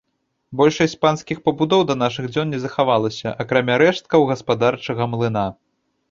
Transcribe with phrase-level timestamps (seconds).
[0.59, 5.45] Большасць панскіх пабудоў да нашых дзён не захавалася, акрамя рэшткаў гаспадарчага млына.